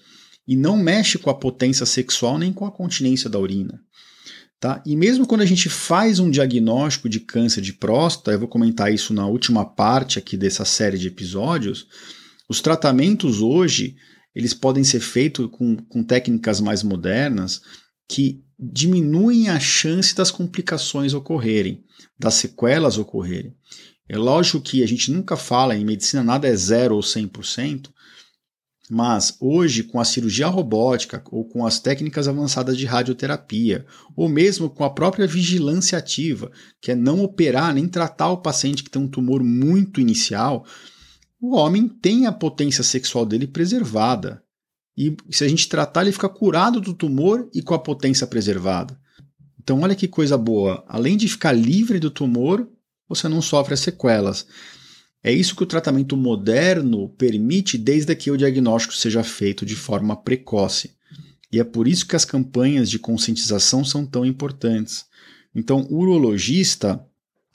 e 0.48 0.56
não 0.56 0.78
mexe 0.78 1.18
com 1.18 1.30
a 1.30 1.36
potência 1.36 1.86
sexual 1.86 2.38
nem 2.38 2.52
com 2.52 2.66
a 2.66 2.72
continência 2.72 3.30
da 3.30 3.40
urina. 3.40 3.80
Tá? 4.60 4.84
E 4.86 4.96
mesmo 4.96 5.26
quando 5.26 5.42
a 5.42 5.46
gente 5.46 5.70
faz 5.70 6.20
um 6.20 6.30
diagnóstico 6.30 7.08
de 7.08 7.20
câncer 7.20 7.62
de 7.62 7.72
próstata, 7.72 8.32
eu 8.32 8.40
vou 8.40 8.48
comentar 8.48 8.94
isso 8.94 9.14
na 9.14 9.26
última 9.26 9.64
parte 9.64 10.20
aqui 10.20 10.36
dessa 10.36 10.66
série 10.66 10.98
de 10.98 11.08
episódios, 11.08 11.88
os 12.50 12.60
tratamentos 12.60 13.42
hoje 13.42 13.96
eles 14.36 14.54
podem 14.54 14.84
ser 14.84 15.00
feitos 15.00 15.48
com, 15.52 15.78
com 15.78 16.04
técnicas 16.04 16.60
mais 16.60 16.84
modernas 16.84 17.62
que 18.08 18.44
diminuem 18.60 19.50
a 19.50 19.60
chance 19.60 20.14
das 20.14 20.30
complicações 20.30 21.14
ocorrerem, 21.14 21.84
das 22.18 22.34
sequelas 22.36 22.98
ocorrerem. 22.98 23.56
É 24.08 24.18
lógico 24.18 24.60
que 24.60 24.84
a 24.84 24.88
gente 24.88 25.12
nunca 25.12 25.38
fala 25.38 25.76
em 25.76 25.86
medicina 25.86 26.24
nada 26.24 26.48
é 26.48 26.56
zero 26.56 26.96
ou 26.96 27.02
100%, 27.02 27.90
mas 28.90 29.38
hoje, 29.40 29.84
com 29.84 30.00
a 30.00 30.04
cirurgia 30.04 30.48
robótica 30.48 31.24
ou 31.32 31.46
com 31.46 31.64
as 31.64 31.80
técnicas 31.80 32.28
avançadas 32.28 32.76
de 32.76 32.88
radioterapia, 32.88 33.86
ou 34.16 34.28
mesmo 34.28 34.68
com 34.68 34.84
a 34.84 34.90
própria 34.90 35.28
vigilância 35.28 35.96
ativa, 35.96 36.52
que 36.82 36.92
é 36.92 36.96
não 36.96 37.24
operar 37.24 37.74
nem 37.74 37.88
tratar 37.88 38.32
o 38.32 38.42
paciente 38.42 38.84
que 38.84 38.90
tem 38.90 39.00
um 39.00 39.08
tumor 39.08 39.44
muito 39.44 40.02
inicial, 40.02 40.66
o 41.40 41.56
homem 41.56 41.88
tem 41.88 42.26
a 42.26 42.32
potência 42.32 42.84
sexual 42.84 43.28
dele 43.28 43.46
preservada. 43.46 44.44
E 45.00 45.16
se 45.30 45.46
a 45.46 45.48
gente 45.48 45.70
tratar, 45.70 46.02
ele 46.02 46.12
fica 46.12 46.28
curado 46.28 46.82
do 46.82 46.94
tumor 46.94 47.50
e 47.54 47.62
com 47.62 47.74
a 47.74 47.80
potência 47.80 48.28
preservada. 48.28 49.00
Então, 49.58 49.80
olha 49.80 49.96
que 49.96 50.10
coisa 50.10 50.38
boa. 50.38 50.84
Além 50.90 51.16
de 51.16 51.30
ficar 51.30 51.54
livre 51.54 52.00
do 52.00 52.12
tumor, 52.12 52.68
você 53.08 53.30
não 53.30 53.42
sofre 53.42 53.74
as 53.74 53.80
sequelas. 53.80 54.46
É 55.24 55.32
isso 55.32 55.56
que 55.56 55.64
o 55.64 55.66
tratamento 55.66 56.18
moderno 56.18 57.08
permite 57.18 57.78
desde 57.78 58.14
que 58.14 58.30
o 58.30 58.36
diagnóstico 58.36 58.94
seja 58.94 59.24
feito 59.24 59.66
de 59.66 59.74
forma 59.74 60.18
precoce. 60.18 60.92
E 61.50 61.62
é 61.62 61.64
por 61.64 61.88
isso 61.88 62.06
que 62.06 62.18
as 62.18 62.26
campanhas 62.26 62.90
de 62.90 63.00
conscientização 63.00 63.86
são 63.86 64.06
tão 64.06 64.26
importantes. 64.26 65.06
Então, 65.56 65.88
o 65.90 66.00
urologista 66.00 67.02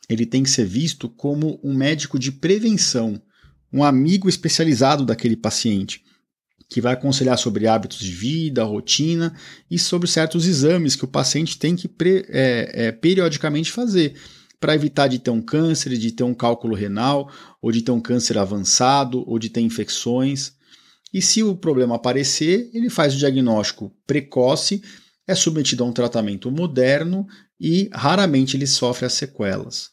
ele 0.09 0.25
tem 0.25 0.43
que 0.43 0.51
ser 0.51 0.65
visto 0.65 1.11
como 1.11 1.61
um 1.63 1.75
médico 1.75 2.19
de 2.19 2.33
prevenção, 2.33 3.21
um 3.71 3.85
amigo 3.85 4.31
especializado 4.31 5.05
daquele 5.05 5.37
paciente 5.37 6.03
que 6.69 6.81
vai 6.81 6.95
aconselhar 6.95 7.39
sobre 7.39 7.67
hábitos 7.67 7.99
de 7.99 8.13
vida, 8.13 8.65
rotina 8.65 9.35
e 9.71 9.79
sobre 9.79 10.09
certos 10.09 10.47
exames 10.47 10.97
que 10.97 11.05
o 11.05 11.09
paciente 11.09 11.59
tem 11.59 11.77
que 11.77 11.91
é, 12.29 12.87
é, 12.87 12.93
periodicamente 12.93 13.71
fazer 13.71 14.15
para 14.59 14.75
evitar 14.75 15.09
de 15.09 15.19
ter 15.19 15.31
um 15.31 15.43
câncer, 15.43 15.91
de 15.97 16.11
ter 16.11 16.25
um 16.25 16.33
cálculo 16.33 16.75
renal, 16.75 17.31
ou 17.61 17.71
de 17.71 17.83
ter 17.83 17.91
um 17.91 18.01
câncer 18.01 18.39
avançado, 18.39 19.23
ou 19.29 19.39
de 19.39 19.51
ter 19.51 19.61
infecções. 19.61 20.55
E 21.13 21.21
se 21.21 21.43
o 21.43 21.55
problema 21.55 21.97
aparecer, 21.97 22.71
ele 22.73 22.89
faz 22.89 23.15
o 23.15 23.19
diagnóstico 23.19 23.95
precoce, 24.07 24.83
é 25.29 25.35
submetido 25.35 25.85
a 25.85 25.87
um 25.87 25.93
tratamento 25.93 26.51
moderno 26.51 27.27
e 27.61 27.89
raramente 27.93 28.57
ele 28.57 28.67
sofre 28.67 29.07
as 29.07 29.13
sequelas. 29.13 29.91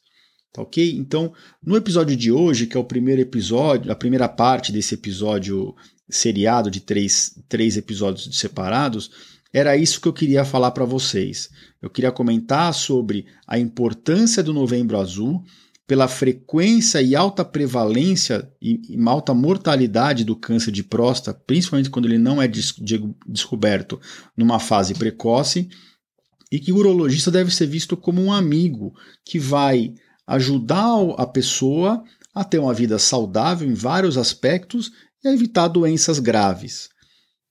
Tá 0.54 0.62
ok? 0.62 0.94
Então, 0.98 1.34
no 1.64 1.78
episódio 1.78 2.16
de 2.16 2.32
hoje, 2.32 2.68
que 2.68 2.76
é 2.76 2.80
o 2.80 2.86
primeiro 2.86 3.22
episódio, 3.22 3.92
a 3.92 3.96
primeira 3.96 4.28
parte 4.28 4.72
desse 4.72 4.96
episódio 4.96 5.74
seriado 6.12 6.70
de 6.70 6.80
três, 6.80 7.36
três 7.50 7.78
episódios 7.78 8.38
separados, 8.38 9.10
era 9.54 9.76
isso 9.76 10.00
que 10.00 10.08
eu 10.08 10.14
queria 10.14 10.46
falar 10.46 10.72
para 10.72 10.86
vocês. 10.86 11.50
Eu 11.82 11.90
queria 11.90 12.12
comentar 12.12 12.74
sobre 12.74 13.26
a 13.48 13.58
importância 13.58 14.44
do 14.44 14.54
Novembro 14.54 15.00
Azul 15.00 15.44
pela 15.86 16.08
frequência 16.08 17.02
e 17.02 17.16
alta 17.16 17.44
prevalência 17.44 18.50
e, 18.62 18.80
e 18.90 19.10
alta 19.10 19.34
mortalidade 19.34 20.24
do 20.24 20.38
câncer 20.38 20.72
de 20.72 20.84
próstata, 20.84 21.38
principalmente 21.46 21.90
quando 21.90 22.06
ele 22.06 22.18
não 22.18 22.42
é 22.42 22.48
des 22.48 22.74
descoberto 23.28 24.00
numa 24.38 24.58
fase 24.58 24.94
precoce, 24.94 25.68
e 26.50 26.60
que 26.60 26.72
o 26.72 26.78
urologista 26.78 27.30
deve 27.30 27.54
ser 27.54 27.66
visto 27.66 27.98
como 27.98 28.22
um 28.22 28.32
amigo 28.32 28.94
que 29.26 29.38
vai 29.38 29.94
ajudar 30.26 30.96
a 31.18 31.26
pessoa 31.26 32.04
a 32.34 32.44
ter 32.44 32.60
uma 32.60 32.74
vida 32.74 32.98
saudável 32.98 33.68
em 33.68 33.74
vários 33.74 34.18
aspectos 34.18 34.92
e 35.24 35.28
a 35.28 35.34
evitar 35.34 35.68
doenças 35.68 36.20
graves. 36.20 36.90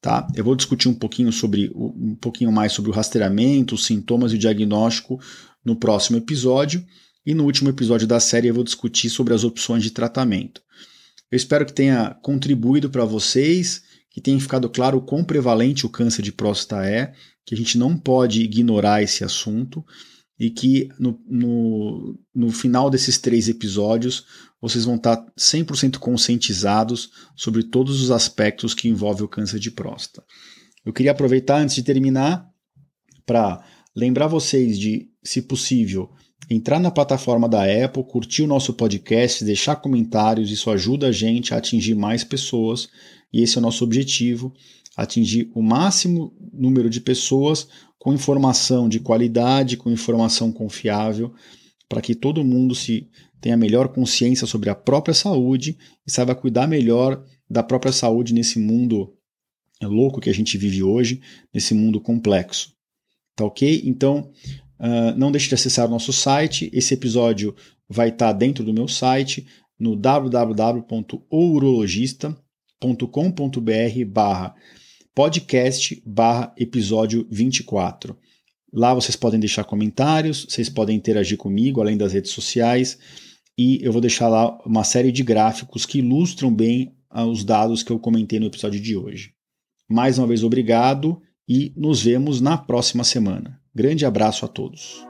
Tá? 0.00 0.26
Eu 0.34 0.44
vou 0.44 0.56
discutir 0.56 0.88
um 0.88 0.94
pouquinho 0.94 1.30
sobre 1.30 1.70
um 1.74 2.16
pouquinho 2.16 2.50
mais 2.50 2.72
sobre 2.72 2.90
o 2.90 2.94
rastreamento, 2.94 3.74
os 3.74 3.84
sintomas 3.84 4.32
e 4.32 4.36
o 4.36 4.38
diagnóstico 4.38 5.20
no 5.64 5.76
próximo 5.76 6.16
episódio. 6.16 6.84
E 7.24 7.34
no 7.34 7.44
último 7.44 7.68
episódio 7.68 8.06
da 8.06 8.18
série 8.18 8.48
eu 8.48 8.54
vou 8.54 8.64
discutir 8.64 9.10
sobre 9.10 9.34
as 9.34 9.44
opções 9.44 9.82
de 9.82 9.90
tratamento. 9.90 10.62
Eu 11.30 11.36
espero 11.36 11.66
que 11.66 11.72
tenha 11.72 12.16
contribuído 12.22 12.88
para 12.88 13.04
vocês, 13.04 13.82
que 14.10 14.20
tenha 14.20 14.40
ficado 14.40 14.68
claro 14.70 14.98
o 14.98 15.02
quão 15.02 15.22
prevalente 15.22 15.84
o 15.84 15.90
câncer 15.90 16.22
de 16.22 16.32
próstata 16.32 16.84
é, 16.84 17.12
que 17.44 17.54
a 17.54 17.58
gente 17.58 17.76
não 17.76 17.96
pode 17.96 18.42
ignorar 18.42 19.02
esse 19.02 19.22
assunto 19.22 19.84
e 20.40 20.48
que 20.48 20.88
no, 20.98 21.20
no, 21.28 22.18
no 22.34 22.50
final 22.50 22.88
desses 22.88 23.18
três 23.18 23.46
episódios 23.46 24.24
vocês 24.58 24.86
vão 24.86 24.96
estar 24.96 25.22
100% 25.38 25.98
conscientizados 25.98 27.10
sobre 27.36 27.62
todos 27.62 28.02
os 28.02 28.10
aspectos 28.10 28.72
que 28.72 28.88
envolvem 28.88 29.24
o 29.24 29.28
câncer 29.28 29.60
de 29.60 29.70
próstata. 29.70 30.26
Eu 30.84 30.94
queria 30.94 31.12
aproveitar 31.12 31.60
antes 31.60 31.74
de 31.74 31.82
terminar 31.82 32.48
para 33.26 33.62
lembrar 33.94 34.28
vocês 34.28 34.78
de, 34.78 35.10
se 35.22 35.42
possível, 35.42 36.10
entrar 36.48 36.80
na 36.80 36.90
plataforma 36.90 37.46
da 37.46 37.62
Apple, 37.62 38.02
curtir 38.04 38.42
o 38.42 38.46
nosso 38.46 38.72
podcast, 38.72 39.44
deixar 39.44 39.76
comentários, 39.76 40.50
isso 40.50 40.70
ajuda 40.70 41.08
a 41.08 41.12
gente 41.12 41.52
a 41.52 41.58
atingir 41.58 41.94
mais 41.94 42.24
pessoas 42.24 42.88
e 43.30 43.42
esse 43.42 43.56
é 43.56 43.60
o 43.60 43.62
nosso 43.62 43.84
objetivo, 43.84 44.54
atingir 44.96 45.50
o 45.54 45.62
máximo 45.62 46.34
número 46.52 46.90
de 46.90 47.00
pessoas 47.00 47.68
com 47.98 48.12
informação 48.12 48.88
de 48.88 48.98
qualidade, 49.00 49.76
com 49.76 49.90
informação 49.90 50.50
confiável, 50.50 51.34
para 51.88 52.00
que 52.00 52.14
todo 52.14 52.44
mundo 52.44 52.74
se 52.74 53.08
tenha 53.40 53.56
melhor 53.56 53.88
consciência 53.88 54.46
sobre 54.46 54.70
a 54.70 54.74
própria 54.74 55.14
saúde 55.14 55.76
e 56.06 56.10
saiba 56.10 56.34
cuidar 56.34 56.66
melhor 56.66 57.22
da 57.48 57.62
própria 57.62 57.92
saúde 57.92 58.32
nesse 58.32 58.58
mundo 58.58 59.14
louco 59.82 60.20
que 60.20 60.30
a 60.30 60.34
gente 60.34 60.58
vive 60.58 60.82
hoje, 60.82 61.20
nesse 61.52 61.74
mundo 61.74 62.00
complexo. 62.00 62.72
Tá 63.34 63.44
ok? 63.44 63.82
Então, 63.84 64.30
uh, 64.78 65.16
não 65.16 65.32
deixe 65.32 65.48
de 65.48 65.54
acessar 65.54 65.86
o 65.86 65.90
nosso 65.90 66.12
site. 66.12 66.70
Esse 66.72 66.94
episódio 66.94 67.54
vai 67.88 68.08
estar 68.10 68.32
tá 68.32 68.32
dentro 68.32 68.62
do 68.62 68.74
meu 68.74 68.86
site 68.86 69.46
no 69.78 69.96
www.urologista.com.br 72.80 74.04
barra 74.06 74.54
podcast 75.14 76.02
barra 76.06 76.54
episódio 76.56 77.26
24. 77.30 78.16
Lá 78.72 78.94
vocês 78.94 79.16
podem 79.16 79.38
deixar 79.38 79.64
comentários, 79.64 80.46
vocês 80.48 80.68
podem 80.68 80.96
interagir 80.96 81.36
comigo, 81.36 81.80
além 81.80 81.96
das 81.96 82.12
redes 82.12 82.30
sociais 82.30 82.98
e 83.58 83.78
eu 83.84 83.92
vou 83.92 84.00
deixar 84.00 84.28
lá 84.28 84.58
uma 84.64 84.84
série 84.84 85.12
de 85.12 85.22
gráficos 85.22 85.84
que 85.84 85.98
ilustram 85.98 86.54
bem 86.54 86.94
ah, 87.10 87.26
os 87.26 87.44
dados 87.44 87.82
que 87.82 87.90
eu 87.92 87.98
comentei 87.98 88.40
no 88.40 88.46
episódio 88.46 88.80
de 88.80 88.96
hoje. 88.96 89.34
Mais 89.88 90.18
uma 90.18 90.26
vez, 90.26 90.42
obrigado 90.42 91.20
e 91.46 91.72
nos 91.76 92.02
vemos 92.02 92.40
na 92.40 92.56
próxima 92.56 93.04
semana. 93.04 93.60
Grande 93.74 94.06
abraço 94.06 94.44
a 94.44 94.48
todos. 94.48 95.09